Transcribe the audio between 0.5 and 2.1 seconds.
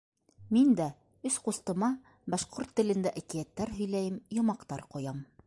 Мин дә өс ҡустыма